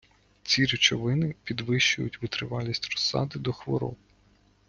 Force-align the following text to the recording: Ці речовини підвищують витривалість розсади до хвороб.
Ці 0.43 0.65
речовини 0.65 1.35
підвищують 1.43 2.21
витривалість 2.21 2.91
розсади 2.91 3.39
до 3.39 3.53
хвороб. 3.53 3.95